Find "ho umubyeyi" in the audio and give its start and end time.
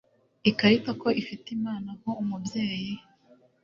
2.01-2.93